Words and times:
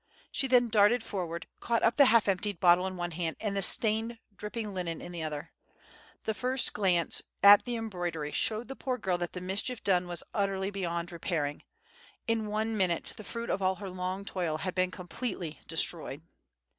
She 0.31 0.47
then 0.47 0.69
darted 0.69 1.03
forward, 1.03 1.45
caught 1.59 1.83
up 1.83 1.95
the 1.95 2.05
half 2.07 2.27
emptied 2.27 2.59
bottle 2.59 2.87
in 2.87 2.97
one 2.97 3.11
hand, 3.11 3.37
and 3.39 3.55
the 3.55 3.61
stained, 3.61 4.17
dripping 4.35 4.73
linen 4.73 4.99
in 4.99 5.11
the 5.11 5.21
other. 5.21 5.51
The 6.23 6.33
first 6.33 6.73
glance 6.73 7.21
at 7.43 7.65
the 7.65 7.75
embroidery 7.75 8.31
showed 8.31 8.67
the 8.67 8.75
poor 8.75 8.97
girl 8.97 9.19
that 9.19 9.33
the 9.33 9.41
mischief 9.41 9.83
done 9.83 10.07
was 10.07 10.23
utterly 10.33 10.71
beyond 10.71 11.11
repairing; 11.11 11.61
in 12.25 12.47
one 12.47 12.75
minute 12.75 13.13
the 13.15 13.23
fruit 13.23 13.51
of 13.51 13.61
all 13.61 13.75
her 13.75 13.91
long 13.91 14.25
toil 14.25 14.57
had 14.57 14.73
been 14.73 14.89
completely 14.89 15.61
destroyed! 15.67 16.23